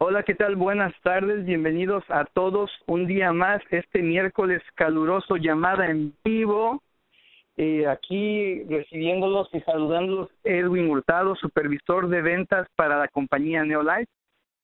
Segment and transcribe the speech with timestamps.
[0.00, 0.54] Hola, ¿qué tal?
[0.54, 6.80] Buenas tardes, bienvenidos a todos un día más, este miércoles caluroso llamada en vivo.
[7.56, 14.06] Eh, aquí recibiéndolos y saludándolos Edwin Hurtado, supervisor de ventas para la compañía Neolife.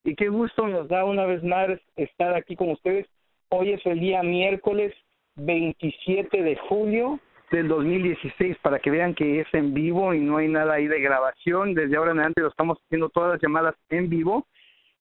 [0.05, 3.09] Y qué gusto nos da una vez más estar aquí con ustedes.
[3.49, 4.95] Hoy es el día miércoles
[5.35, 7.19] 27 de julio
[7.51, 11.01] del 2016 para que vean que es en vivo y no hay nada ahí de
[11.01, 11.75] grabación.
[11.75, 14.47] Desde ahora en adelante lo estamos haciendo todas las llamadas en vivo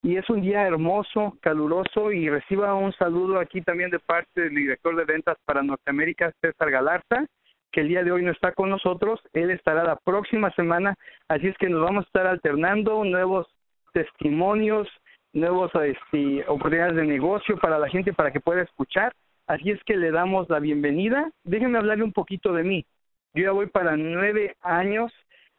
[0.04, 4.54] y es un día hermoso, caluroso y reciba un saludo aquí también de parte del
[4.54, 7.26] director de ventas para Norteamérica, César Galarza,
[7.72, 10.96] que el día de hoy no está con nosotros, él estará la próxima semana,
[11.30, 13.48] así es que nos vamos a estar alternando nuevos
[13.94, 14.90] testimonios,
[15.32, 19.14] nuevos este, oportunidades de negocio para la gente para que pueda escuchar,
[19.48, 21.32] así es que le damos la bienvenida.
[21.46, 22.86] Déjenme hablarle un poquito de mí.
[23.34, 25.14] Yo ya voy para nueve años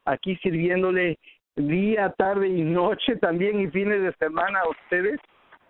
[0.05, 1.19] aquí sirviéndole
[1.57, 5.21] día, tarde y noche también y fines de semana a ustedes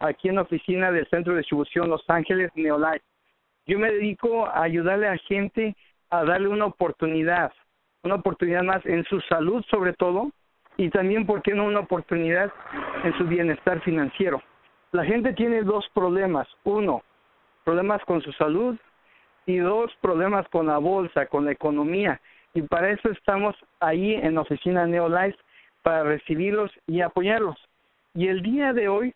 [0.01, 3.05] aquí en la oficina del Centro de Distribución Los Ángeles Neolife.
[3.67, 5.77] Yo me dedico a ayudarle a gente
[6.11, 7.53] a darle una oportunidad,
[8.03, 10.31] una oportunidad más en su salud sobre todo
[10.77, 12.53] y también, ¿por qué no una oportunidad
[13.05, 14.43] en su bienestar financiero?
[14.91, 16.49] La gente tiene dos problemas.
[16.65, 17.03] Uno,
[17.65, 18.77] problemas con su salud
[19.47, 22.21] y dos, problemas con la bolsa, con la economía.
[22.55, 25.39] Y para eso estamos ahí en la oficina Neolife
[25.85, 27.57] para recibirlos y apoyarlos.
[28.15, 29.15] Y el día de hoy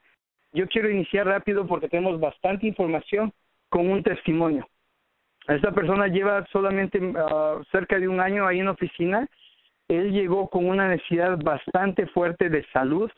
[0.53, 3.33] yo quiero iniciar rápido porque tenemos bastante información
[3.71, 4.69] con un testimonio.
[5.47, 9.27] Esta persona lleva solamente ah, cerca de un año ahí en oficina.
[9.89, 13.11] Él llegó con una necesidad bastante fuerte de salud.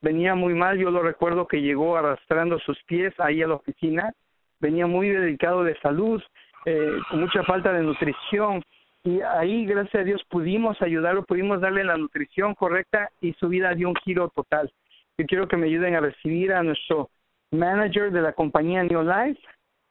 [0.00, 4.12] Venía muy mal, yo lo recuerdo que llegó arrastrando sus pies ahí a la oficina.
[4.60, 6.22] Venía muy delicado de salud,
[6.66, 8.62] eh, con mucha falta de nutrición,
[9.06, 13.72] y ahí, gracias a Dios, pudimos ayudarlo, pudimos darle la nutrición correcta y su vida
[13.72, 14.68] dio un giro total.
[15.16, 17.08] Yo quiero que me ayuden a recibir a nuestro
[17.52, 19.40] manager de la compañía New Life,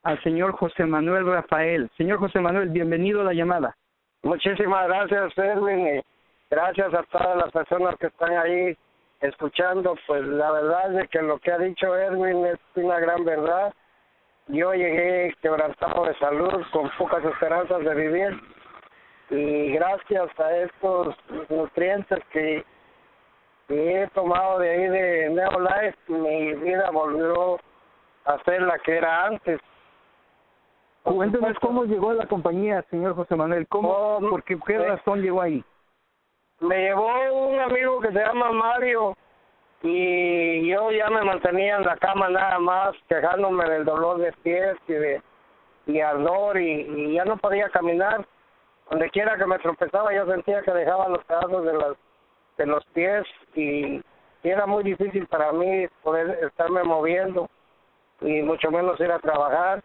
[0.04, 1.90] al señor José Manuel Rafael.
[1.96, 3.78] Señor José Manuel, bienvenido a la llamada.
[4.24, 6.04] Muchísimas gracias, Edwin,
[6.52, 8.78] gracias a todas las personas que están ahí
[9.22, 9.96] escuchando.
[10.08, 13.74] Pues la verdad es que lo que ha dicho Edwin es una gran verdad.
[14.48, 18.38] Yo llegué quebrantado de salud, con pocas esperanzas de vivir
[19.30, 21.16] y gracias a estos
[21.50, 22.64] nutrientes que,
[23.68, 27.60] he tomado de ahí de Neolife, mi vida volvió
[28.26, 29.60] a ser la que era antes.
[31.02, 33.68] Cuéntanos cómo llegó a la compañía, señor José Manuel.
[33.68, 35.64] ¿Cómo, oh, por qué, razón llegó ahí?
[36.60, 37.08] Me llevó
[37.48, 39.16] un amigo que se llama Mario
[39.82, 44.78] y yo ya me mantenía en la cama nada más, quejándome del dolor de pies
[44.88, 45.22] y de
[45.88, 48.26] y ardor y ya no podía caminar
[48.90, 51.98] donde quiera que me tropezaba yo sentía que dejaba los pedazos de los
[52.58, 53.26] de los pies
[53.56, 54.02] y,
[54.44, 57.50] era muy difícil para mí poder estarme moviendo
[58.22, 59.84] y mucho menos ir a trabajar.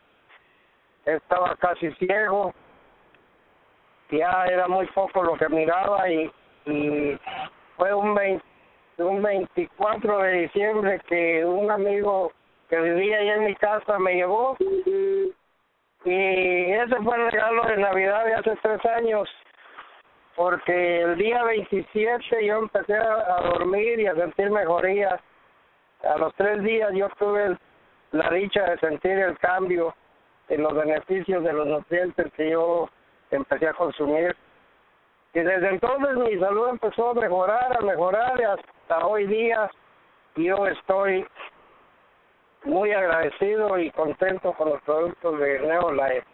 [1.06, 2.53] Estaba casi ciego
[4.10, 6.31] ya era muy poco lo que miraba y,
[6.66, 7.19] y
[7.77, 8.44] fue un 20,
[8.99, 12.33] un 24 de diciembre que un amigo
[12.69, 14.56] que vivía ahí en mi casa me llevó
[16.05, 19.28] ese fue el regalo de Navidad de hace tres años,
[20.34, 25.21] porque el día 27 yo empecé a, dormir y a sentir mejoría.
[26.03, 27.56] A los tres días yo tuve
[28.12, 29.94] la dicha de sentir el cambio
[30.49, 32.89] en los beneficios de los nutrientes que yo
[33.31, 34.34] empecé a consumir.
[35.34, 39.71] Y desde entonces mi salud empezó a mejorar, a mejorar y hasta hoy día
[40.37, 41.27] yo estoy
[42.65, 46.25] muy agradecido y contento con los productos de Neolife.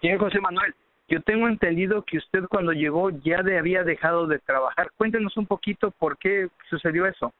[0.00, 0.74] Señor José Manuel,
[1.08, 4.90] yo tengo entendido que usted cuando llegó ya había dejado de trabajar.
[4.96, 7.32] Cuéntenos un poquito por qué sucedió eso.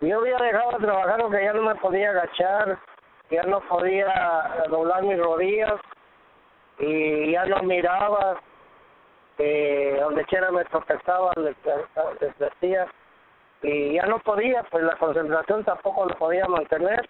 [0.00, 2.78] Yo había dejado de trabajar porque ya no me podía agachar,
[3.30, 5.80] ya no podía doblar mis rodillas
[6.78, 8.40] y ya no miraba,
[9.38, 11.56] eh, donde quiera me tropezaba, les,
[12.20, 12.86] les decía
[13.64, 17.08] y ya no podía, pues la concentración tampoco lo podía mantener.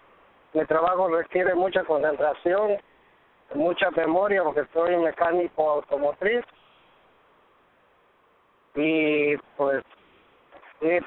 [0.53, 2.77] Mi trabajo requiere mucha concentración,
[3.53, 6.45] mucha memoria porque soy mecánico automotriz.
[8.75, 9.83] Y pues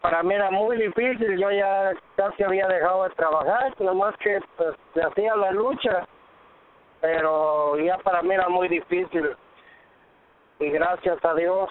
[0.03, 4.77] para mí era muy difícil, yo ya casi había dejado de trabajar, nomás que pues
[4.93, 6.07] se hacía la lucha,
[7.01, 9.35] pero ya para mí era muy difícil.
[10.59, 11.71] Y gracias a Dios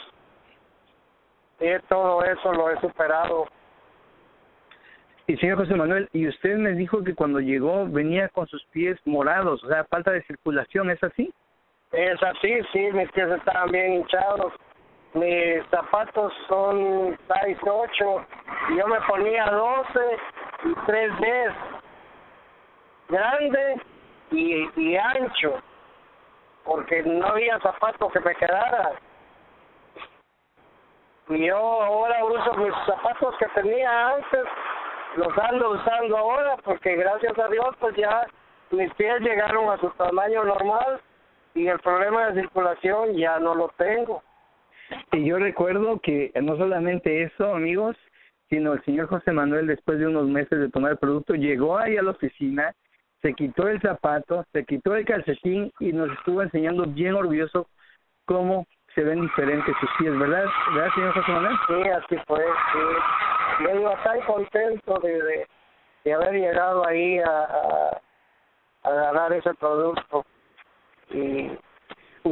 [1.60, 3.46] y todo eso lo he superado
[5.28, 8.98] y señor José Manuel, y usted me dijo que cuando llegó venía con sus pies
[9.06, 11.34] morados, o sea, falta de circulación, ¿es así?
[11.92, 14.54] Es así, sí, mis pies estaban bien hinchados.
[15.14, 18.26] Mis zapatos son 6, 8,
[18.78, 20.00] yo me ponía 12
[20.64, 21.54] y 3D,
[23.10, 23.82] grande
[24.32, 25.62] y, ancho,
[26.64, 28.92] porque no había zapato que me quedara.
[31.30, 34.44] Y yo ahora uso mis zapatos que tenía antes,
[35.18, 38.26] los ando usando ahora, porque gracias a Dios pues ya
[38.72, 41.02] mis pies llegaron a su tamaño normal
[41.56, 44.22] y el problema de circulación ya no lo tengo.
[45.12, 47.96] Y yo recuerdo que no solamente eso, amigos,
[48.50, 51.98] sino el señor José Manuel, después de unos meses de tomar el producto, llegó ahí
[51.98, 52.74] a la oficina,
[53.22, 57.68] se quitó el zapato, se quitó el calcetín y nos estuvo enseñando bien orgulloso
[58.26, 60.46] cómo se ven diferentes sus pies, ¿verdad?
[60.74, 61.58] ¿Verdad, señor José Manuel?
[61.68, 62.44] Sí, así fue,
[62.74, 63.37] sí.
[63.60, 65.48] Yo iba tan contento de,
[66.04, 68.02] de, haber llegado ahí a, a,
[68.84, 70.26] a ganar ese producto.
[71.12, 71.52] Y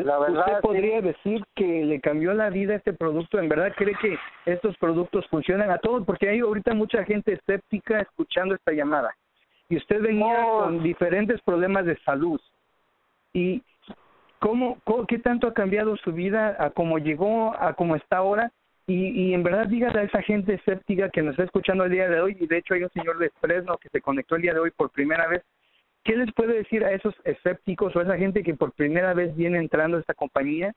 [0.03, 3.39] la verdad, ¿Usted podría decir que le cambió la vida este producto?
[3.39, 6.03] ¿En verdad cree que estos productos funcionan a todos?
[6.05, 9.15] Porque hay ahorita mucha gente escéptica escuchando esta llamada.
[9.69, 12.39] Y usted venía con diferentes problemas de salud.
[13.33, 13.63] ¿Y
[14.39, 14.77] cómo,
[15.07, 18.51] qué tanto ha cambiado su vida a cómo llegó, a cómo está ahora?
[18.87, 22.07] Y, y en verdad dígale a esa gente escéptica que nos está escuchando el día
[22.07, 24.53] de hoy, y de hecho hay un señor de Fresno que se conectó el día
[24.53, 25.43] de hoy por primera vez,
[26.03, 29.35] ¿Qué les puede decir a esos escépticos o a esa gente que por primera vez
[29.35, 30.71] viene entrando a esta compañía?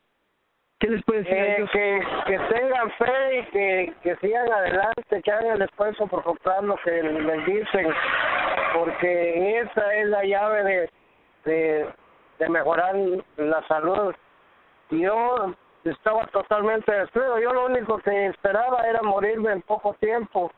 [0.81, 1.71] ¿Qué les puede decir a Eh, ellos?
[1.71, 6.65] que, que tengan fe y que, que sigan adelante, que hagan el esfuerzo por comprar
[6.65, 7.89] lo que les dicen,
[8.73, 10.91] porque esa es la llave de,
[11.45, 11.87] de,
[12.39, 12.97] de mejorar
[13.37, 14.15] la salud.
[14.93, 15.55] Yo
[15.91, 20.51] estaba totalmente destruido, yo lo único que esperaba era morirme en poco tiempo,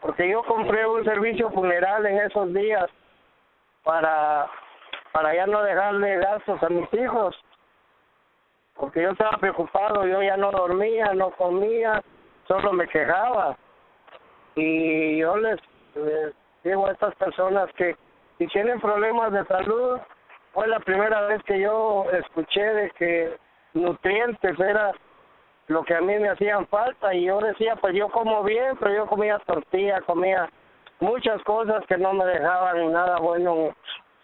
[0.00, 2.86] porque yo compré un servicio funeral en esos días
[3.82, 4.48] para
[5.12, 7.36] para ya no dejarle gastos a mis hijos
[8.74, 12.00] porque yo estaba preocupado yo ya no dormía no comía
[12.50, 13.56] solo me quejaba.
[14.56, 15.60] Y yo les,
[15.94, 16.34] les
[16.64, 17.94] digo a estas personas que
[18.38, 20.00] si tienen problemas de salud
[20.52, 23.36] fue la primera vez que yo escuché de que
[23.74, 24.92] nutrientes era
[25.68, 28.94] lo que a mí me hacían falta y yo decía pues yo como bien pero
[28.94, 30.48] yo comía tortilla comía
[31.00, 33.74] muchas cosas que no me dejaban nada bueno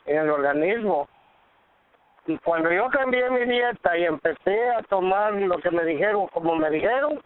[0.06, 1.08] en el organismo.
[2.26, 6.56] Y cuando yo cambié mi dieta y empecé a tomar lo que me dijeron, como
[6.56, 7.20] me dijeron,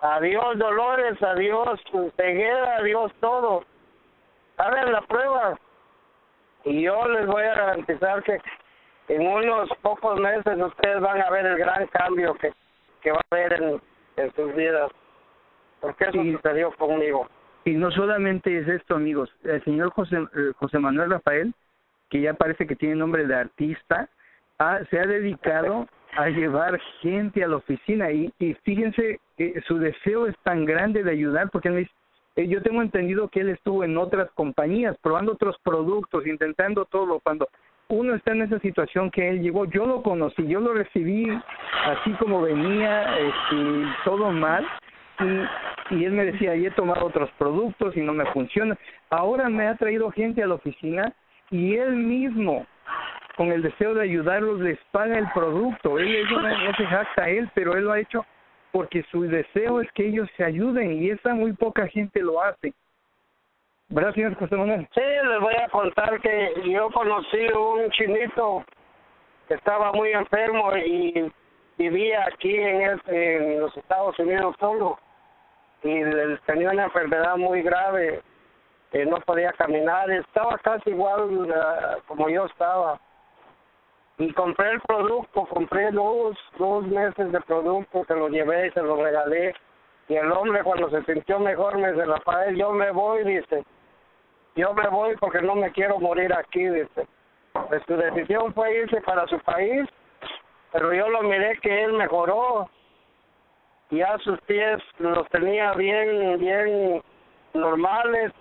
[0.00, 1.80] adiós dolores, adiós
[2.16, 3.64] ceguera, adiós todo.
[4.58, 5.58] Hagan la prueba.
[6.64, 8.38] Y yo les voy a garantizar que
[9.08, 12.52] en unos pocos meses ustedes van a ver el gran cambio que,
[13.02, 13.80] que va a haber en,
[14.16, 14.90] en sus vidas.
[15.80, 16.32] Porque eso Sí.
[16.32, 17.28] sucedió conmigo.
[17.64, 19.30] Y no solamente es esto, amigos.
[19.44, 21.52] El señor José, eh, José Manuel Rafael,
[22.10, 24.08] que ya parece que tiene nombre de artista,
[24.58, 25.86] ha- se ha dedicado
[26.16, 31.02] a llevar gente a la oficina y, y fíjense que su deseo es tan grande
[31.02, 31.92] de ayudar porque él me dice,
[32.36, 37.18] eh, yo tengo entendido que él estuvo en otras compañías probando otros productos, intentando todo.
[37.20, 37.48] Cuando
[37.88, 41.28] uno está en esa situación que él llegó, yo lo conocí, yo lo recibí
[41.84, 44.66] así como venía, este, todo mal
[45.90, 48.76] y, él me decía, he tomado otros productos y no me funciona.
[49.10, 51.12] Ahora me ha traído gente a la oficina
[51.50, 52.66] y él mismo,
[53.36, 55.98] con el deseo de ayudarlos, les paga el producto.
[55.98, 58.26] Él eso no, no se jacta a él, pero él lo ha hecho
[58.72, 62.74] porque su deseo es que ellos se ayuden y esa muy poca gente lo hace.
[63.88, 64.88] ¿Verdad, José Manuel?
[64.92, 68.64] Sí, les voy a contar que yo conocí un chinito
[69.46, 71.32] que estaba muy enfermo y
[71.78, 74.98] vivía aquí en, este, en los Estados Unidos solo.
[75.84, 76.00] Y
[76.46, 78.22] tenía una enfermedad muy grave
[78.90, 83.00] que no podía caminar, estaba casi igual ah, como yo estaba.
[84.18, 88.82] Y compré el producto, compré dos, dos meses de producto, se lo llevé y se
[88.82, 89.54] lo regalé.
[90.08, 93.64] Y el hombre cuando se sintió mejor me dice, Rafael, yo me voy, dice,
[94.56, 97.06] yo me voy porque no me quiero morir aquí, dice.
[97.68, 99.86] Pues su decisión fue irse para su país,
[100.72, 102.68] pero yo lo miré que él mejoró.
[103.90, 107.02] Ya sus pies los tenía bien, bien
[107.54, 108.32] normales,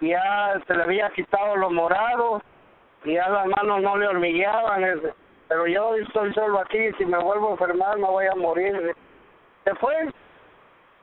[0.00, 2.42] ya se le había quitado lo morado,
[3.04, 5.00] y ya las manos no le hormigueaban.
[5.48, 8.96] Pero yo estoy solo aquí, si me vuelvo a enfermar me voy a morir.
[9.64, 9.94] Se fue,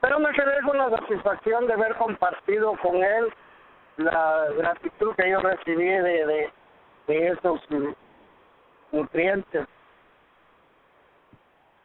[0.00, 3.32] pero me quedé con la satisfacción de haber compartido con él
[3.98, 6.50] la gratitud que yo recibí de,
[7.06, 7.60] de, esos
[8.92, 9.66] nutrientes.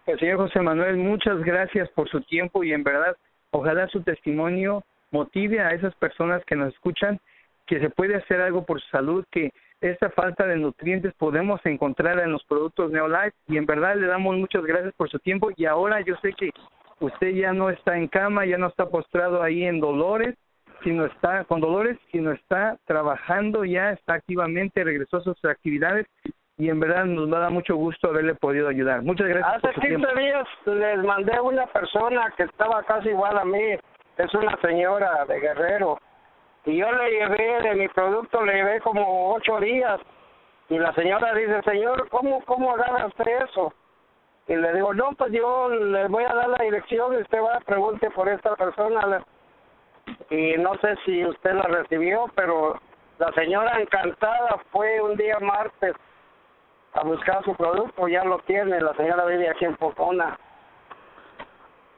[0.05, 3.15] El señor José Manuel, muchas gracias por su tiempo y en verdad,
[3.51, 7.20] ojalá su testimonio motive a esas personas que nos escuchan
[7.65, 12.20] que se puede hacer algo por su salud, que esa falta de nutrientes podemos encontrar
[12.20, 15.65] en los productos Neolife y en verdad le damos muchas gracias por su tiempo y
[15.65, 16.51] ahora yo sé que
[17.00, 20.36] usted ya no está en cama, ya no está postrado ahí en dolores,
[20.83, 26.07] sino está con dolores, sino está trabajando ya, está activamente, regresó a sus actividades
[26.57, 29.01] y en verdad nos da mucho gusto haberle podido ayudar.
[29.01, 29.63] Muchas gracias.
[29.63, 33.75] Hace 15 días les mandé una persona que estaba casi igual a mí,
[34.17, 35.97] es una señora de Guerrero,
[36.65, 39.99] y yo le llevé de mi producto, le llevé como ocho días,
[40.69, 43.73] y la señora dice, señor, ¿cómo, cómo agarra usted eso?
[44.47, 47.55] Y le digo, no, pues yo le voy a dar la dirección y usted va
[47.55, 49.23] a pregunte por esta persona.
[50.29, 52.79] Y no sé si usted la recibió, pero
[53.19, 55.95] la señora encantada fue un día martes
[56.93, 60.38] a buscar su producto, ya lo tiene, la señora vive aquí en Pocona.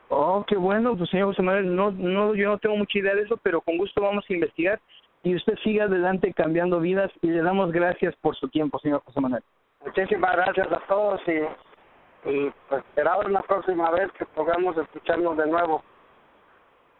[0.10, 3.24] Oh, qué bueno, pues señor José Manuel, no, no, yo no tengo mucha idea de
[3.24, 4.80] eso, pero con gusto vamos a investigar
[5.24, 9.20] y usted siga adelante cambiando vidas y le damos gracias por su tiempo, señor José
[9.20, 9.44] Manuel.
[9.84, 15.48] Muchísimas gracias a todos y, y pues esperamos la próxima vez que podamos escucharnos de
[15.48, 15.84] nuevo.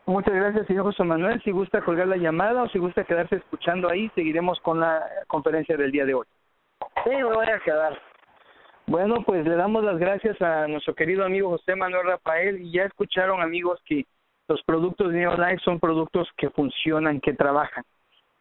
[0.08, 1.42] Muchas gracias, señor José Manuel.
[1.44, 5.76] Si gusta colgar la llamada o si gusta quedarse escuchando ahí, seguiremos con la conferencia
[5.78, 6.26] del día de hoy.
[7.04, 8.00] Sí, me voy a quedar.
[8.86, 12.84] Bueno, pues le damos las gracias a nuestro querido amigo José Manuel Rafael y ya
[12.84, 14.06] escucharon amigos que
[14.48, 17.84] los productos de Neolife son productos que funcionan, que trabajan.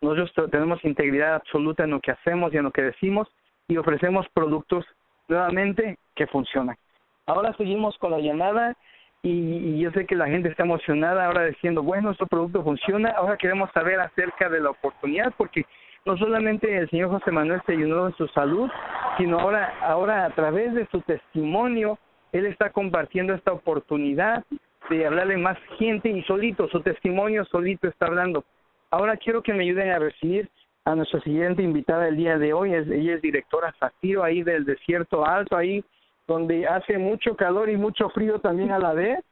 [0.03, 3.27] Nosotros tenemos integridad absoluta en lo que hacemos y en lo que decimos
[3.69, 4.85] y ofrecemos productos
[5.29, 6.77] nuevamente que funcionan.
[7.25, 8.77] Ahora seguimos con la llamada
[9.25, 13.09] y, y yo sé que la gente está emocionada ahora diciendo, bueno, nuestro producto funciona,
[13.11, 15.65] ahora queremos saber acerca de la oportunidad porque
[16.05, 18.71] no solamente el señor José Manuel se ayudó en su salud,
[19.17, 21.99] sino ahora, ahora a través de su testimonio,
[22.33, 24.45] él está compartiendo esta oportunidad
[24.91, 28.45] de hablarle más gente y solito, su testimonio solito está hablando.
[28.91, 30.51] Ahora quiero que me ayuden a recibir
[30.85, 32.75] a nuestra siguiente invitada del día de hoy.
[32.75, 35.83] Ella es directora Zafiro ahí del Desierto Alto, ahí
[36.27, 39.25] donde hace mucho calor y mucho frío también a la vez.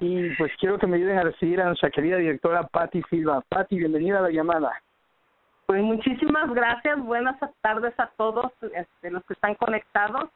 [0.00, 3.42] Y pues quiero que me ayuden a recibir a nuestra querida directora Patti Silva.
[3.48, 4.72] Patti, bienvenida a la llamada.
[5.66, 10.30] Pues muchísimas gracias, buenas tardes a todos este, los que están conectados.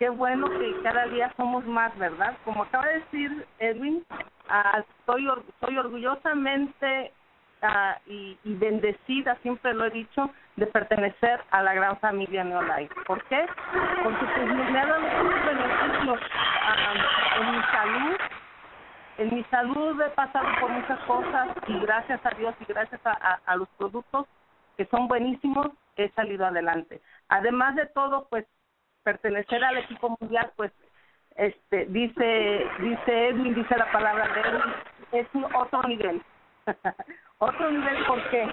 [0.00, 2.36] Qué bueno que cada día somos más, ¿verdad?
[2.44, 5.28] Como acaba de decir Edwin, uh, estoy,
[5.60, 7.12] soy orgullosamente
[7.62, 12.94] uh, y, y, bendecida, siempre lo he dicho, de pertenecer a la gran familia Neolife.
[13.06, 13.46] ¿Por qué?
[14.02, 18.16] Porque pues, me beneficios uh, en mi salud,
[19.18, 23.12] en mi salud he pasado por muchas cosas y gracias a Dios y gracias a,
[23.12, 24.26] a, a los productos
[24.76, 27.00] que son buenísimos, he salido adelante.
[27.28, 28.46] Además de todo, pues
[29.02, 30.72] pertenecer al equipo mundial, pues
[31.36, 34.74] este dice dice Edwin, dice la palabra de Edwin,
[35.12, 36.22] es un otro nivel.
[37.38, 38.48] otro nivel, ¿por qué?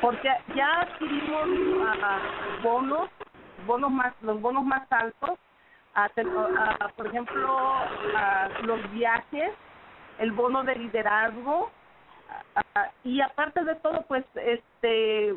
[0.00, 3.10] Porque ya adquirimos uh, bonos,
[3.66, 5.30] bonos más, los bonos más altos,
[5.96, 7.74] uh, por ejemplo,
[8.62, 9.52] los viajes,
[10.18, 11.70] el bono de liderazgo,
[13.04, 15.34] y aparte de todo, pues este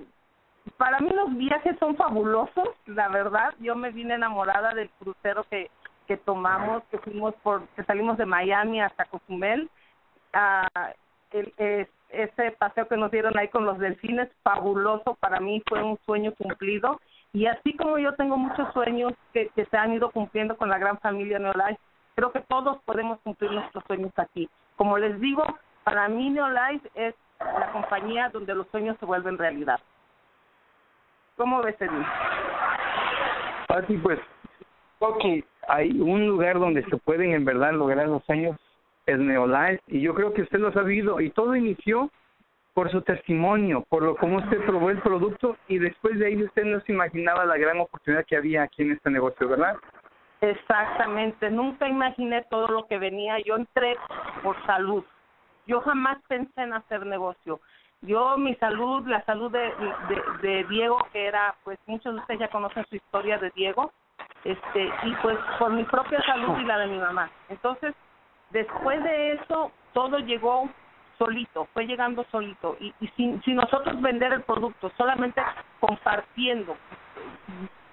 [0.78, 3.54] para mí los viajes son fabulosos, la verdad.
[3.60, 5.70] Yo me vine enamorada del crucero que
[6.08, 9.70] que tomamos, que fuimos por, que salimos de Miami hasta Cozumel.
[10.34, 10.68] Ah,
[11.32, 15.98] el, ese paseo que nos dieron ahí con los delfines, fabuloso, para mí fue un
[16.06, 17.00] sueño cumplido.
[17.34, 20.78] Y así como yo tengo muchos sueños que, que se han ido cumpliendo con la
[20.78, 21.80] gran familia Neolife,
[22.16, 24.50] creo que todos podemos cumplir nuestros sueños aquí.
[24.76, 25.44] Como les digo,
[25.84, 29.80] para mí Neolife es la compañía donde los sueños se vuelven realidad.
[31.38, 32.06] ¿Cómo ves, Edwin?
[33.68, 34.20] Pati, pues,
[35.00, 35.24] ok,
[35.68, 38.58] hay un lugar donde se pueden en verdad lograr los sueños,
[39.12, 42.10] es Neolife, y yo creo que usted lo ha sabido, y todo inició
[42.74, 46.64] por su testimonio, por lo como usted probó el producto, y después de ahí usted
[46.64, 49.76] no se imaginaba la gran oportunidad que había aquí en este negocio, ¿verdad?
[50.42, 53.96] Exactamente, nunca imaginé todo lo que venía, yo entré
[54.42, 55.04] por salud,
[55.68, 57.60] yo jamás pensé en hacer negocio
[58.02, 62.40] yo mi salud, la salud de, de, de, Diego, que era, pues muchos de ustedes
[62.40, 63.92] ya conocen su historia de Diego,
[64.44, 67.30] este y pues por mi propia salud y la de mi mamá.
[67.50, 67.94] Entonces,
[68.52, 70.70] después de eso, todo llegó
[71.18, 72.78] solito, fue llegando solito.
[72.80, 75.42] Y, y sin, sin nosotros vender el producto, solamente
[75.80, 76.76] compartiendo.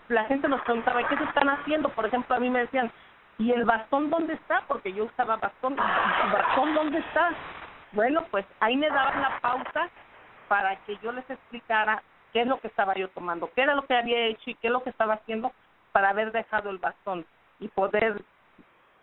[0.09, 1.91] La gente nos preguntaba, ¿qué se están haciendo?
[1.91, 2.91] Por ejemplo, a mí me decían,
[3.39, 4.63] ¿y el bastón dónde está?
[4.67, 5.75] Porque yo usaba bastón.
[5.75, 7.31] ¿Y bastón dónde está?
[7.93, 9.89] Bueno, pues ahí me daban la pauta
[10.49, 13.87] para que yo les explicara qué es lo que estaba yo tomando, qué era lo
[13.87, 15.53] que había hecho y qué es lo que estaba haciendo
[15.93, 17.25] para haber dejado el bastón
[17.61, 18.23] y poder,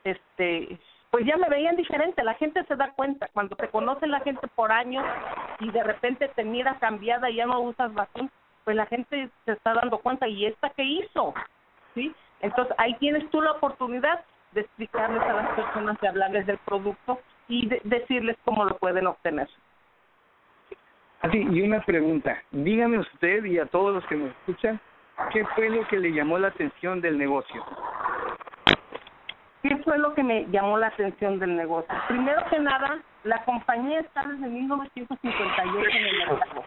[0.04, 0.80] este,
[1.16, 2.22] pues ya me veían diferente.
[2.26, 5.06] La gente se da cuenta cuando te conoce la gente por años
[5.62, 8.30] y de repente te mira cambiada y ya no usas bastón,
[8.66, 11.34] pues la gente se está dando cuenta y esta qué hizo,
[11.94, 12.14] sí.
[12.42, 17.22] Entonces ahí tienes tú la oportunidad de explicarles a las personas, de hablarles del producto
[17.48, 19.48] y de decirles cómo lo pueden obtener.
[21.22, 22.44] Así, y una pregunta.
[22.52, 24.82] Dígame usted y a todos los que nos escuchan,
[25.32, 27.64] ¿qué fue lo que le llamó la atención del negocio?
[29.68, 31.92] ¿Qué fue lo que me llamó la atención del negocio?
[32.08, 36.66] Primero que nada, la compañía está desde 1958 en el mercado.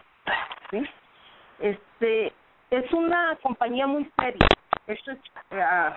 [1.59, 2.33] Este,
[2.69, 4.45] es una compañía muy seria.
[4.87, 5.19] Esto es
[5.51, 5.93] uh,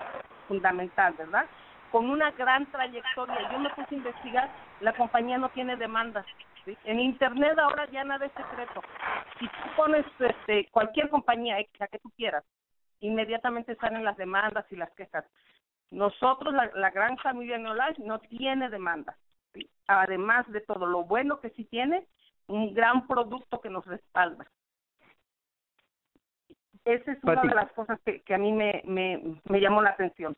[0.47, 1.47] fundamental, ¿verdad?
[1.91, 3.51] Con una gran trayectoria.
[3.51, 4.49] Yo me puse a investigar,
[4.81, 6.25] la compañía no tiene demandas.
[6.65, 6.79] ¿sí?
[6.85, 8.81] En Internet ahora ya nada es secreto.
[9.41, 12.45] Si tú pones este, cualquier compañía, la que tú quieras,
[13.01, 15.25] inmediatamente salen las demandas y las quejas.
[15.93, 19.17] Nosotros, la, la gran familia Neolife, no tiene demanda.
[19.87, 22.07] Además de todo lo bueno que sí tiene,
[22.47, 24.47] un gran producto que nos respalda.
[26.85, 29.91] Esa es una de las cosas que, que a mí me, me, me llamó la
[29.91, 30.35] atención.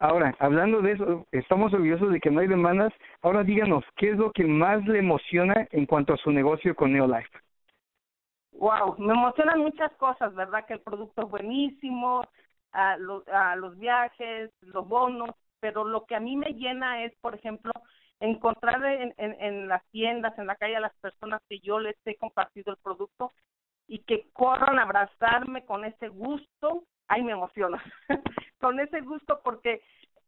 [0.00, 2.92] Ahora, hablando de eso, estamos orgullosos de que no hay demandas.
[3.22, 6.92] Ahora díganos, ¿qué es lo que más le emociona en cuanto a su negocio con
[6.92, 7.38] Neolife?
[8.52, 10.66] Wow, me emocionan muchas cosas, ¿verdad?
[10.66, 12.24] Que el producto es buenísimo,
[12.72, 17.14] a los, a los viajes, los bonos, pero lo que a mí me llena es,
[17.20, 17.72] por ejemplo,
[18.20, 21.96] encontrar en, en, en las tiendas, en la calle, a las personas que yo les
[22.04, 23.32] he compartido el producto
[23.86, 27.82] y que corran a abrazarme con ese gusto, ay, me emociona,
[28.60, 29.80] con ese gusto porque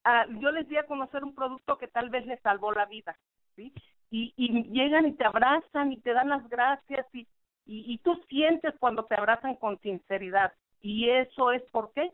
[0.04, 3.16] uh, yo les di a conocer un producto que tal vez les salvó la vida,
[3.56, 3.72] ¿sí?
[4.10, 7.20] Y, y llegan y te abrazan y te dan las gracias y,
[7.66, 10.52] y, y tú sientes cuando te abrazan con sinceridad.
[10.80, 12.10] Y eso es por qué?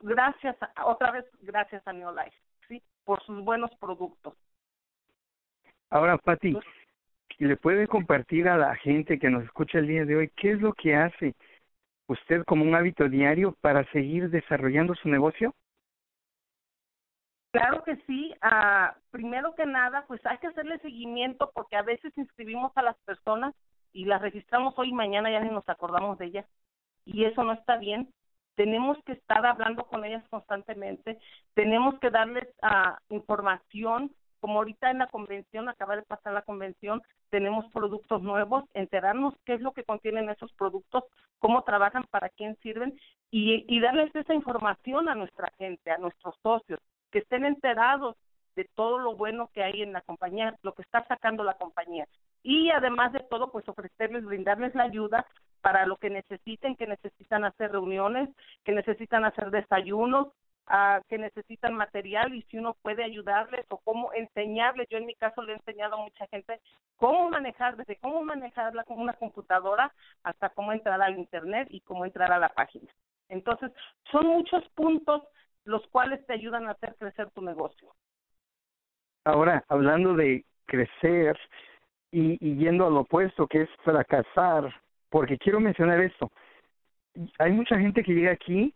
[0.00, 2.36] Gracias, a, otra vez gracias a Neolife,
[2.68, 2.82] ¿sí?
[3.04, 4.34] Por sus buenos productos.
[5.90, 6.56] Ahora, Pati,
[7.38, 10.60] ¿le puede compartir a la gente que nos escucha el día de hoy qué es
[10.60, 11.34] lo que hace
[12.06, 15.54] usted como un hábito diario para seguir desarrollando su negocio?
[17.52, 18.32] Claro que sí.
[18.44, 22.96] Uh, primero que nada, pues hay que hacerle seguimiento porque a veces inscribimos a las
[22.98, 23.54] personas
[23.92, 26.46] y las registramos hoy y mañana ya ni nos acordamos de ellas.
[27.04, 28.12] Y eso no está bien
[28.54, 31.18] tenemos que estar hablando con ellas constantemente,
[31.54, 34.10] tenemos que darles uh, información,
[34.40, 39.54] como ahorita en la convención, acaba de pasar la convención, tenemos productos nuevos, enterarnos qué
[39.54, 41.04] es lo que contienen esos productos,
[41.38, 42.98] cómo trabajan, para quién sirven
[43.30, 48.16] y, y darles esa información a nuestra gente, a nuestros socios, que estén enterados
[48.56, 52.06] de todo lo bueno que hay en la compañía, lo que está sacando la compañía.
[52.42, 55.26] Y además de todo, pues ofrecerles, brindarles la ayuda
[55.60, 58.28] para lo que necesiten, que necesitan hacer reuniones,
[58.64, 60.28] que necesitan hacer desayunos,
[60.68, 64.88] uh, que necesitan material y si uno puede ayudarles o cómo enseñarles.
[64.88, 66.60] Yo en mi caso le he enseñado a mucha gente
[66.96, 69.92] cómo manejar, desde cómo manejarla con una computadora
[70.22, 72.90] hasta cómo entrar al Internet y cómo entrar a la página.
[73.28, 73.70] Entonces,
[74.10, 75.22] son muchos puntos
[75.64, 77.88] los cuales te ayudan a hacer crecer tu negocio.
[79.24, 81.38] Ahora, hablando de crecer
[82.10, 84.74] y, y yendo al opuesto, que es fracasar,
[85.10, 86.30] porque quiero mencionar esto.
[87.38, 88.72] Hay mucha gente que llega aquí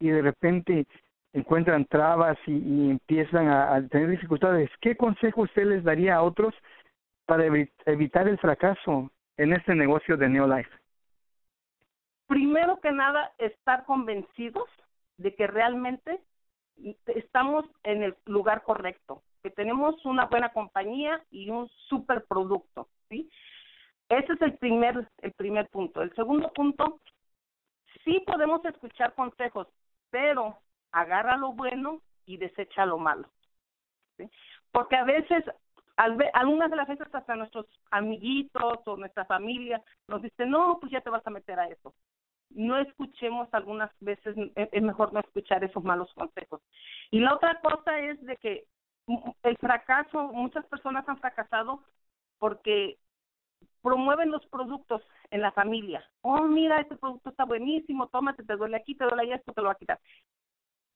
[0.00, 0.86] y de repente
[1.32, 4.70] encuentran trabas y, empiezan a, tener dificultades.
[4.80, 6.54] ¿Qué consejo usted les daría a otros
[7.24, 10.70] para evi evitar el fracaso en este negocio de Neolife?
[12.26, 14.68] Primero que nada, estar convencidos
[15.18, 16.20] de que realmente
[17.06, 23.30] estamos en el lugar correcto, que tenemos una buena compañía y un super producto, ¿sí?
[24.12, 26.02] Ese es el primer, el primer punto.
[26.02, 27.00] El segundo punto,
[28.04, 29.68] sí podemos escuchar consejos,
[30.10, 30.58] pero
[30.90, 33.30] agarra lo bueno y desecha lo malo.
[34.70, 35.44] Porque a veces,
[35.96, 40.78] al ve, algunas de las veces hasta nuestros amiguitos o nuestra familia nos dicen, no,
[40.78, 41.94] pues ya te vas a meter a eso.
[42.50, 46.60] No escuchemos algunas veces, es mejor no escuchar esos malos consejos.
[47.10, 48.66] Y la otra cosa es de que
[49.42, 51.82] el fracaso, muchas personas han fracasado
[52.38, 52.98] porque
[53.82, 56.04] promueven los productos en la familia.
[56.20, 59.60] Oh, mira, este producto está buenísimo, tómate, te duele aquí, te duele allá, esto te
[59.60, 59.98] lo va a quitar.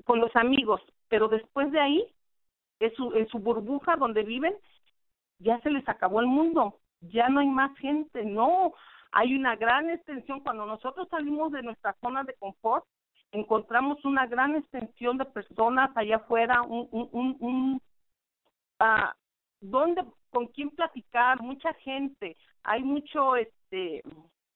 [0.04, 2.06] Con los amigos, pero después de ahí,
[2.80, 4.54] en su, en su burbuja donde viven,
[5.38, 8.74] ya se les acabó el mundo, ya no hay más gente, no,
[9.12, 10.40] hay una gran extensión.
[10.40, 12.84] Cuando nosotros salimos de nuestra zona de confort,
[13.32, 17.82] encontramos una gran extensión de personas allá afuera, un, un, un, un
[18.80, 19.12] uh,
[19.60, 24.02] donde con quién platicar, mucha gente, hay mucho, este,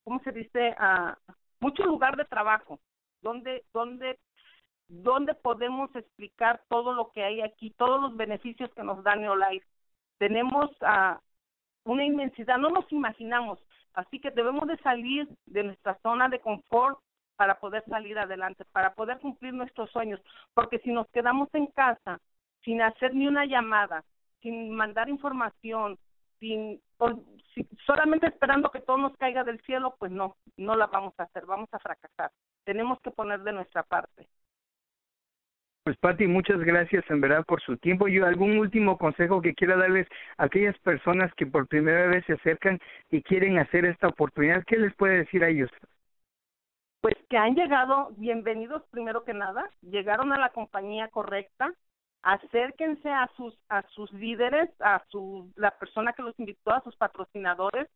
[0.04, 0.76] ¿cómo se dice?
[0.78, 2.80] Uh, mucho lugar de trabajo,
[3.22, 4.18] donde, donde,
[4.88, 9.66] donde podemos explicar todo lo que hay aquí, todos los beneficios que nos da Neolife.
[10.18, 11.18] Tenemos uh,
[11.84, 13.58] una inmensidad, no nos imaginamos,
[13.94, 16.98] así que debemos de salir de nuestra zona de confort
[17.36, 20.20] para poder salir adelante, para poder cumplir nuestros sueños,
[20.52, 22.20] porque si nos quedamos en casa
[22.62, 24.04] sin hacer ni una llamada,
[24.40, 25.98] sin mandar información,
[26.38, 26.80] sin,
[27.86, 31.46] solamente esperando que todo nos caiga del cielo, pues no, no la vamos a hacer,
[31.46, 32.30] vamos a fracasar.
[32.64, 34.28] Tenemos que poner de nuestra parte.
[35.82, 38.06] Pues Patti, muchas gracias en verdad por su tiempo.
[38.06, 42.34] Yo algún último consejo que quiera darles a aquellas personas que por primera vez se
[42.34, 42.78] acercan
[43.10, 45.70] y quieren hacer esta oportunidad, ¿qué les puede decir a ellos?
[47.00, 51.72] Pues que han llegado, bienvenidos primero que nada, llegaron a la compañía correcta,
[52.22, 56.96] acérquense a sus a sus líderes, a su la persona que los invitó, a sus
[56.96, 57.88] patrocinadores.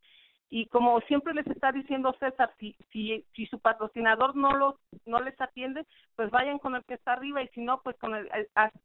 [0.50, 4.74] Y como siempre les está diciendo César, si si su patrocinador no los
[5.06, 5.84] no les atiende,
[6.16, 7.42] pues vayan con el que está arriba.
[7.42, 8.28] Y si no pues con el,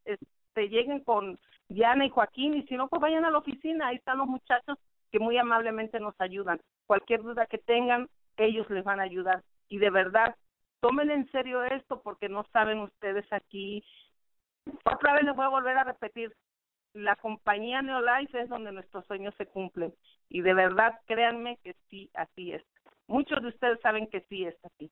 [0.06, 2.56] este lleguen con Diana y Joaquín.
[2.56, 4.78] Y si no pues vayan a la oficina, ahí están los muchachos
[5.12, 6.60] que muy amablemente nos ayudan.
[6.86, 9.43] Cualquier duda que tengan, ellos les van a ayudar.
[9.69, 10.36] Y de verdad
[10.82, 13.84] tomen en serio esto porque no saben ustedes aquí
[14.84, 16.34] otra vez les voy a volver a repetir,
[16.93, 19.93] la compañía Neolife es donde nuestros sueños se cumplen
[20.30, 22.63] y de verdad créanme que sí, así es.
[23.08, 24.91] Muchos de ustedes saben que sí es así.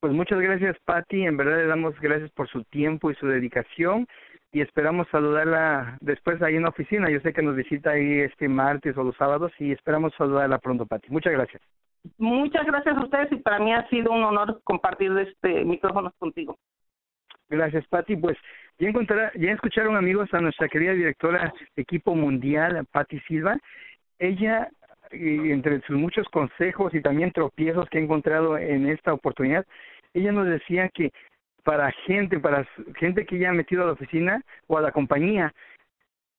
[0.00, 1.24] Pues muchas gracias, Patti.
[1.24, 4.08] En verdad le damos gracias por su tiempo y su dedicación
[4.50, 7.08] y esperamos saludarla después ahí en la oficina.
[7.08, 10.86] Yo sé que nos visita ahí este martes o los sábados y esperamos saludarla pronto,
[10.86, 11.08] Patti.
[11.10, 11.62] Muchas gracias.
[12.18, 16.58] Muchas gracias a ustedes y para mí ha sido un honor compartir este micrófono contigo.
[17.52, 18.16] Gracias, Patti.
[18.16, 18.38] Pues
[18.78, 23.58] ya encontrará, ya escucharon amigos a nuestra querida directora de equipo mundial, Patti Silva.
[24.18, 24.70] Ella,
[25.10, 29.66] entre sus muchos consejos y también tropiezos que ha encontrado en esta oportunidad,
[30.14, 31.12] ella nos decía que
[31.62, 35.52] para gente, para gente que ya ha metido a la oficina o a la compañía,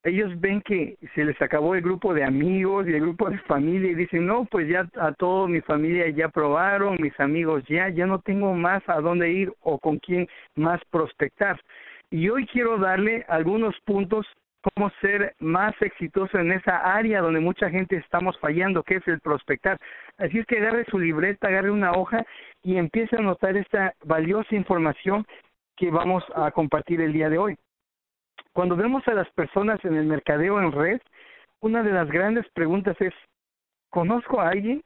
[0.03, 3.91] ellos ven que se les acabó el grupo de amigos y el grupo de familia
[3.91, 8.05] y dicen, no, pues ya a toda mi familia ya probaron, mis amigos ya, ya
[8.05, 11.59] no tengo más a dónde ir o con quién más prospectar.
[12.11, 14.27] Y hoy quiero darle algunos puntos
[14.75, 19.19] cómo ser más exitoso en esa área donde mucha gente estamos fallando, que es el
[19.19, 19.77] prospectar.
[20.17, 22.25] Así es que agarre su libreta, agarre una hoja
[22.61, 25.25] y empiece a anotar esta valiosa información
[25.75, 27.57] que vamos a compartir el día de hoy.
[28.53, 31.01] Cuando vemos a las personas en el mercadeo en red,
[31.61, 33.13] una de las grandes preguntas es,
[33.89, 34.83] ¿conozco a alguien?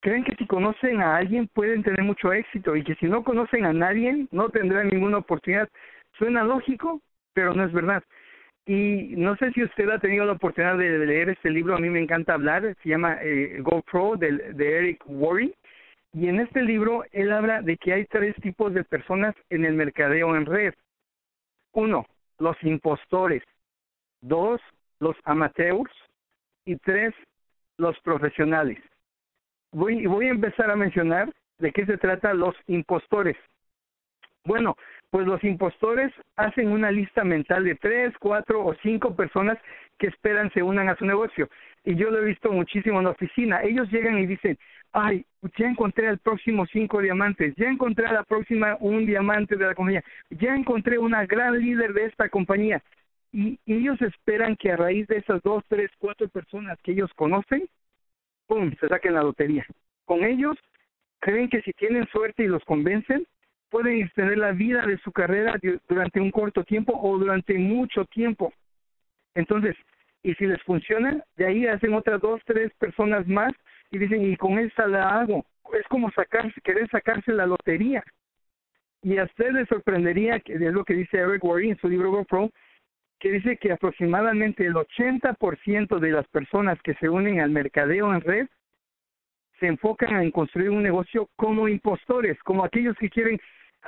[0.00, 3.64] Creen que si conocen a alguien pueden tener mucho éxito y que si no conocen
[3.64, 5.68] a nadie no tendrán ninguna oportunidad.
[6.18, 7.00] Suena lógico,
[7.34, 8.02] pero no es verdad.
[8.66, 11.88] Y no sé si usted ha tenido la oportunidad de leer este libro, a mí
[11.88, 15.52] me encanta hablar, se llama eh, GoPro de, de Eric Worre.
[16.12, 19.74] Y en este libro él habla de que hay tres tipos de personas en el
[19.74, 20.74] mercadeo en red.
[21.76, 22.06] Uno,
[22.38, 23.42] los impostores.
[24.22, 24.60] Dos,
[24.98, 25.92] los amateurs.
[26.64, 27.14] Y tres,
[27.76, 28.82] los profesionales.
[29.72, 33.36] Voy, voy a empezar a mencionar de qué se trata los impostores.
[34.44, 34.74] Bueno,
[35.10, 39.58] pues los impostores hacen una lista mental de tres, cuatro o cinco personas
[39.98, 41.48] que esperan se unan a su negocio.
[41.84, 43.62] Y yo lo he visto muchísimo en la oficina.
[43.62, 44.58] Ellos llegan y dicen,
[44.92, 45.24] ay,
[45.56, 49.74] ya encontré al próximo cinco diamantes, ya encontré a la próxima un diamante de la
[49.74, 52.82] compañía, ya encontré una gran líder de esta compañía.
[53.32, 57.68] Y ellos esperan que a raíz de esas dos, tres, cuatro personas que ellos conocen,
[58.46, 59.66] ¡pum!, se saquen la lotería.
[60.06, 60.56] Con ellos,
[61.20, 63.26] creen que si tienen suerte y los convencen,
[63.68, 68.52] pueden extender la vida de su carrera durante un corto tiempo o durante mucho tiempo.
[69.36, 69.76] Entonces,
[70.22, 73.52] y si les funciona, de ahí hacen otras dos, tres personas más
[73.92, 75.46] y dicen, y con esta la hago.
[75.78, 78.02] Es como sacarse, querer sacarse la lotería.
[79.02, 82.10] Y a usted le sorprendería, que es lo que dice Eric Worre en su libro
[82.10, 82.50] GoPro,
[83.20, 88.20] que dice que aproximadamente el 80% de las personas que se unen al mercadeo en
[88.20, 88.48] red
[89.60, 93.40] se enfocan en construir un negocio como impostores, como aquellos que quieren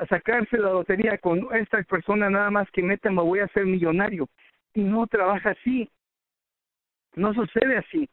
[0.08, 4.28] sacarse la lotería con esta persona nada más que meta me voy a ser millonario.
[4.74, 5.90] No trabaja así.
[7.14, 8.08] No sucede así.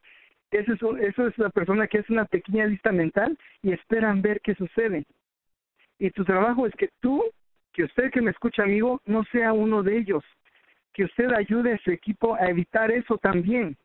[0.51, 4.39] Eso es, eso es la persona que es una pequeña lista mental y esperan ver
[4.41, 5.05] qué sucede.
[5.99, 7.23] Y tu trabajo es que tú,
[7.73, 10.23] que usted que me escucha amigo, no sea uno de ellos.
[10.93, 13.75] Que usted ayude a su equipo a evitar eso también.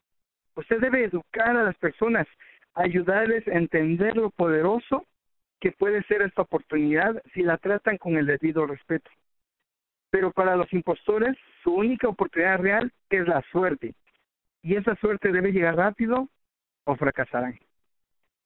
[0.55, 2.27] Usted debe educar a las personas,
[2.75, 5.07] ayudarles a entender lo poderoso
[5.61, 9.11] que puede ser esta oportunidad si la tratan con el debido respeto.
[10.11, 13.95] Pero para los impostores, su única oportunidad real es la suerte.
[14.63, 16.29] Y esa suerte debe llegar rápido
[16.85, 17.59] o fracasarán.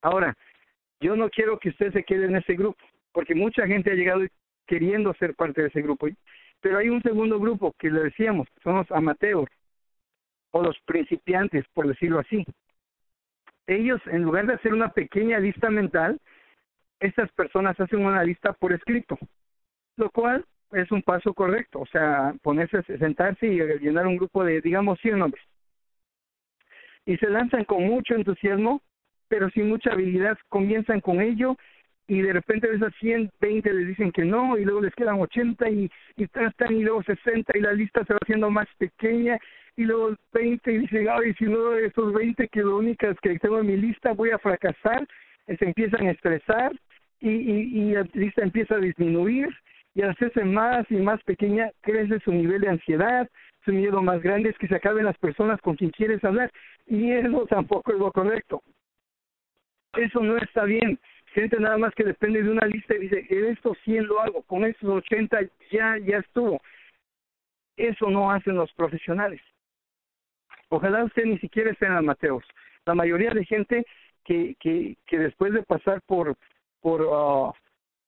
[0.02, 0.36] Ahora,
[1.00, 4.22] yo no quiero que usted se quede en ese grupo, porque mucha gente ha llegado
[4.66, 6.06] queriendo ser parte de ese grupo.
[6.60, 9.50] Pero hay un segundo grupo que le decíamos, son los amateurs
[10.50, 12.44] o los principiantes, por decirlo así.
[13.66, 16.20] Ellos, en lugar de hacer una pequeña lista mental,
[17.00, 19.18] estas personas hacen una lista por escrito,
[19.96, 24.60] lo cual es un paso correcto, o sea, ponerse, sentarse y llenar un grupo de,
[24.60, 25.42] digamos, 100 nombres.
[27.06, 28.80] y se lanzan con mucho entusiasmo,
[29.28, 31.56] pero sin mucha habilidad, comienzan con ello
[32.06, 35.68] y de repente a esas 120 les dicen que no y luego les quedan 80
[35.70, 39.38] y, y tratan y luego 60 y la lista se va haciendo más pequeña
[39.76, 43.38] y luego 20 y dicen, ay, si no de esos 20 que lo únicas que
[43.38, 45.06] tengo en mi lista voy a fracasar,
[45.46, 46.72] se empiezan a estresar
[47.20, 49.48] y, y la lista empieza a disminuir
[49.94, 53.28] y al hacerse más y más pequeña crece su nivel de ansiedad,
[53.64, 56.50] su miedo más grande es que se acaben las personas con quien quieres hablar
[56.86, 58.62] y eso tampoco es lo correcto.
[59.94, 60.98] Eso no está bien.
[61.34, 64.42] Gente nada más que depende de una lista y dice, en estos 100 lo hago,
[64.42, 66.60] con estos 80 ya, ya estuvo.
[67.76, 69.40] Eso no hacen los profesionales.
[70.68, 72.44] Ojalá usted ni siquiera sean Mateos.
[72.86, 73.86] La mayoría de gente
[74.24, 76.36] que, que, que después de pasar por,
[76.80, 77.52] por, uh,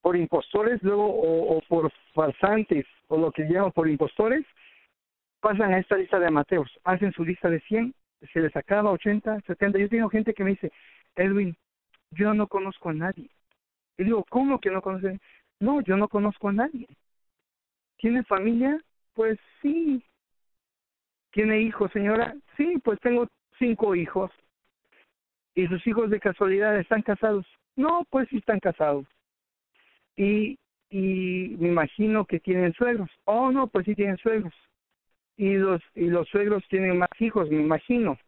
[0.07, 4.47] por impostores luego o, o por farsantes o lo que llaman por impostores,
[5.41, 7.93] pasan a esta lista de amateos, hacen su lista de 100,
[8.33, 9.81] se les acaba 80, 70.
[9.81, 10.71] Yo tengo gente que me dice,
[11.17, 11.57] Edwin,
[12.13, 13.29] yo no conozco a nadie.
[13.99, 15.21] Y digo, ¿cómo que no conocen?
[15.59, 16.87] No, yo no conozco a nadie.
[17.97, 18.81] ¿Tiene familia?
[19.13, 20.05] Pues sí.
[21.33, 22.33] ¿Tiene hijos, señora?
[22.57, 23.27] Sí, pues tengo
[23.59, 24.31] cinco hijos.
[25.57, 27.45] ¿Y sus hijos de casualidad están casados?
[27.75, 29.05] No, pues sí están casados.
[30.17, 30.59] Y,
[30.91, 33.11] y me imagino que tienen suegros.
[33.25, 34.55] Oh, no, pues sí tienen suegros.
[35.37, 38.19] Y los, y los suegros tienen más hijos, me imagino.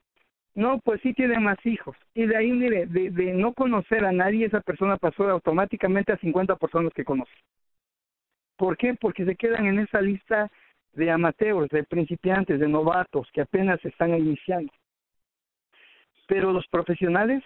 [0.54, 1.96] No, pues sí tiene más hijos.
[2.14, 6.18] Y de ahí, mire, de, de no conocer a nadie, esa persona pasó automáticamente a
[6.18, 7.32] 50 personas que conoce.
[8.56, 8.94] ¿Por qué?
[8.94, 10.50] Porque se quedan en esa lista
[10.94, 14.72] de amateurs, de principiantes, de novatos que apenas están iniciando.
[16.26, 17.42] Pero los profesionales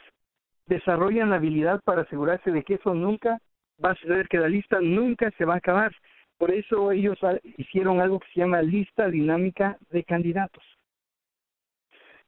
[0.66, 3.38] desarrollan la habilidad para asegurarse de que eso nunca
[3.84, 5.94] va a suceder, que la lista nunca se va a acabar.
[6.38, 7.18] Por eso ellos
[7.56, 10.64] hicieron algo que se llama lista dinámica de candidatos.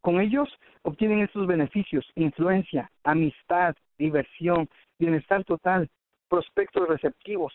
[0.01, 0.49] Con ellos
[0.83, 5.89] obtienen estos beneficios, influencia, amistad, diversión, bienestar total,
[6.29, 7.55] prospectos receptivos.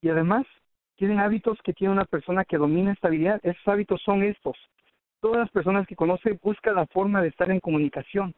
[0.00, 0.46] Y además,
[0.96, 3.40] tienen hábitos que tiene una persona que domina esta habilidad.
[3.42, 4.56] Esos hábitos son estos.
[5.20, 8.34] Todas las personas que conoce buscan la forma de estar en comunicación.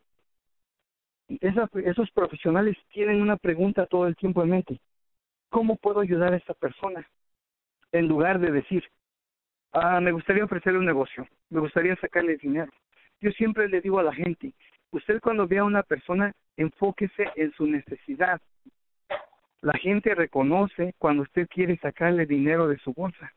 [1.28, 4.80] Esos profesionales tienen una pregunta todo el tiempo en mente.
[5.50, 7.06] ¿Cómo puedo ayudar a esta persona?
[7.92, 8.84] En lugar de decir,
[9.72, 12.70] ah, me gustaría ofrecerle un negocio, me gustaría sacarle dinero,
[13.20, 14.52] yo siempre le digo a la gente,
[14.90, 18.40] usted cuando vea a una persona, enfóquese en su necesidad.
[19.60, 23.32] La gente reconoce cuando usted quiere sacarle dinero de su bolsa.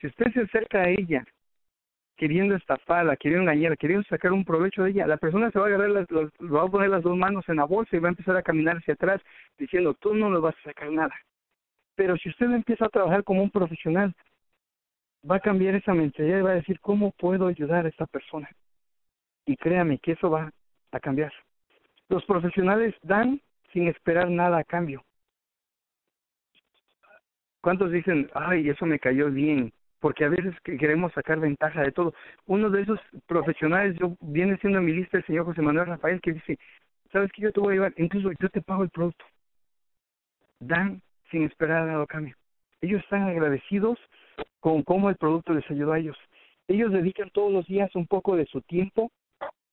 [0.00, 1.26] Si usted se acerca a ella
[2.16, 5.68] queriendo estafarla, queriendo engañarla, queriendo sacar un provecho de ella, la persona se va a
[5.68, 8.36] agarrar, las, va a poner las dos manos en la bolsa y va a empezar
[8.36, 9.20] a caminar hacia atrás
[9.58, 11.14] diciendo, tú no le vas a sacar nada.
[11.94, 14.14] Pero si usted empieza a trabajar como un profesional,
[15.28, 18.48] va a cambiar esa mentalidad y va a decir, ¿cómo puedo ayudar a esta persona?
[19.46, 20.52] y créame que eso va
[20.92, 21.32] a cambiar.
[22.08, 23.40] Los profesionales dan
[23.72, 25.04] sin esperar nada a cambio.
[27.60, 29.72] ¿Cuántos dicen, ay, eso me cayó bien?
[30.02, 32.12] Porque a veces queremos sacar ventaja de todo.
[32.46, 36.20] Uno de esos profesionales, yo viene siendo en mi lista el señor José Manuel Rafael,
[36.20, 36.58] que dice,
[37.12, 37.42] ¿sabes qué?
[37.42, 39.24] Yo te voy a llevar, incluso yo te pago el producto.
[40.58, 42.34] Dan sin esperar nada cambio.
[42.80, 43.96] Ellos están agradecidos
[44.58, 46.18] con cómo el producto les ayudó a ellos.
[46.66, 49.12] Ellos dedican todos los días un poco de su tiempo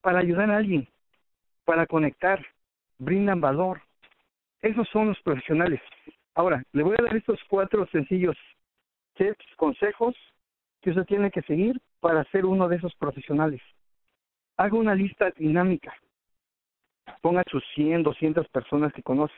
[0.02, 0.88] para ayudar a alguien,
[1.66, 2.46] para conectar,
[3.00, 3.82] brindan valor.
[4.62, 5.82] Esos son los profesionales.
[6.36, 8.38] Ahora, le voy a dar estos cuatro sencillos
[9.20, 10.16] tips, consejos
[10.82, 13.62] que usted tiene que seguir para ser uno de esos profesionales.
[14.56, 15.94] Haga una lista dinámica.
[17.22, 19.36] Ponga sus 100, 200 personas que conoce.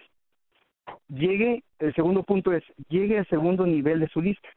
[1.08, 4.48] Llegue, el segundo punto es, llegue al segundo nivel de su lista.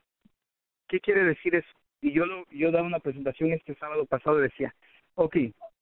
[0.89, 1.69] ¿Qué quiere decir eso?
[2.03, 4.75] Y yo, lo, yo daba una presentación este sábado pasado y decía,
[5.15, 5.37] ok,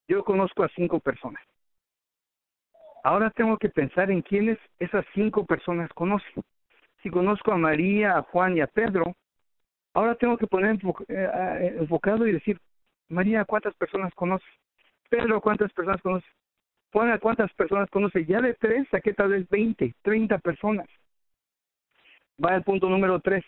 [0.07, 1.43] yo conozco a cinco personas.
[3.03, 6.45] Ahora tengo que pensar en quiénes esas cinco personas conocen.
[7.03, 9.17] Si conozco a María, a Juan y a Pedro,
[9.95, 10.79] ahora tengo que poner
[11.09, 12.59] eh, enfocado y decir,
[13.09, 14.45] María, ¿cuántas personas conoce?
[15.09, 16.27] Pedro, ¿cuántas personas conoce?
[16.93, 18.25] Juan, ¿cuántas personas conoce?
[18.27, 20.87] Ya de tres saqué tal vez veinte, treinta personas.
[22.43, 23.45] Va al punto número tres.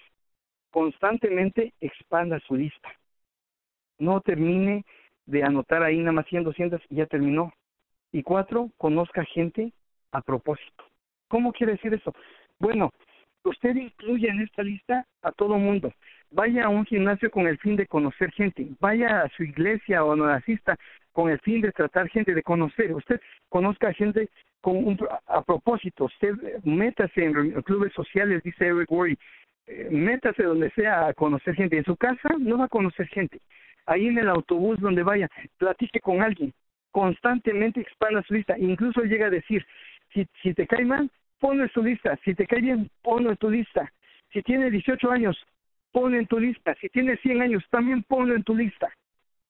[0.70, 2.88] Constantemente expanda su lista.
[3.98, 4.85] No termine
[5.26, 7.52] de anotar ahí nada más 100, 200 y ya terminó.
[8.12, 9.72] Y cuatro, conozca gente
[10.12, 10.85] a propósito.
[11.28, 12.14] ¿Cómo quiere decir eso?
[12.59, 12.92] Bueno,
[13.44, 15.92] usted incluye en esta lista a todo mundo.
[16.30, 18.66] Vaya a un gimnasio con el fin de conocer gente.
[18.80, 20.76] Vaya a su iglesia o no asista
[21.12, 22.92] con el fin de tratar gente, de conocer.
[22.92, 24.28] Usted conozca gente
[24.61, 26.07] con un, a propósito.
[26.07, 29.18] Usted métase en clubes sociales, dice Eric Worry.
[29.66, 31.78] Eh, métase donde sea a conocer gente.
[31.78, 33.40] En su casa no va a conocer gente
[33.87, 35.28] ahí en el autobús donde vaya,
[35.59, 36.52] platique con alguien,
[36.90, 38.59] constantemente expanda su lista.
[38.59, 39.66] Incluso llega a decir,
[40.12, 42.18] si, si te cae mal, ponlo en tu lista.
[42.24, 43.92] Si te cae bien, ponlo en tu lista.
[44.32, 45.36] Si tiene 18 años,
[45.92, 46.74] ponlo en tu lista.
[46.80, 48.92] Si tiene 100 años, también ponlo en tu lista.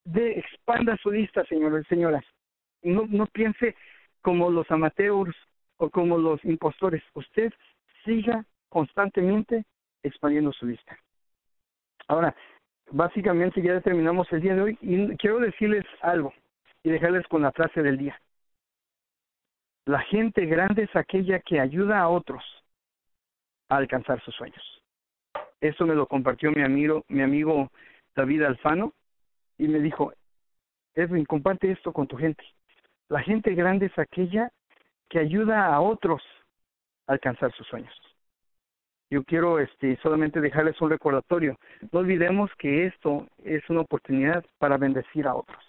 [0.05, 2.25] De, expanda su lista, señores y señoras.
[2.83, 3.75] No, no piense
[4.21, 5.37] como los amateurs
[5.79, 7.03] o como los impostores.
[7.15, 7.53] Usted
[8.05, 9.65] siga constantemente
[10.03, 10.99] expandiendo su lista.
[12.09, 12.35] Ahora,
[12.91, 16.33] básicamente ya terminamos el día de hoy y quiero decirles algo
[16.83, 18.21] y dejarles con la frase del día.
[19.87, 22.43] La gente grande es aquella que ayuda a otros
[23.69, 24.63] a alcanzar sus sueños.
[25.61, 27.71] Eso me lo compartió mi amigo, mi amigo
[28.15, 28.93] David Alfano
[29.59, 30.13] y me dijo,
[30.95, 32.45] Edwin, comparte esto con tu gente.
[33.09, 34.51] La gente grande es aquella
[35.09, 36.23] que ayuda a otros
[37.07, 37.95] a alcanzar sus sueños
[39.15, 41.57] yo quiero este solamente dejarles un recordatorio.
[41.93, 45.63] No olvidemos que esto es una oportunidad para bendecir a otros.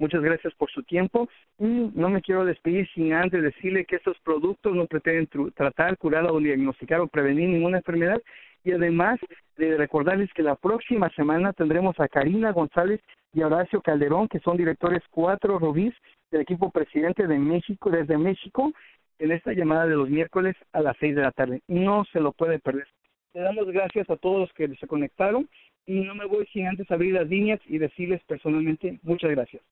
[0.00, 4.18] Muchas gracias por su tiempo y no me quiero despedir sin antes decirle que estos
[4.20, 8.18] productos no pretenden tratar, curar o diagnosticar o prevenir ninguna enfermedad
[8.64, 9.20] y además
[9.58, 13.02] de recordarles que la próxima semana tendremos a Karina González
[13.34, 15.94] y Horacio Calderón, que son directores cuatro Rubis
[16.30, 18.72] del equipo presidente de México, desde México,
[19.18, 21.60] en esta llamada de los miércoles a las seis de la tarde.
[21.68, 22.86] No se lo puede perder.
[23.34, 25.46] Le damos gracias a todos los que se conectaron
[25.84, 29.62] y no me voy sin antes abrir las líneas y decirles personalmente muchas gracias.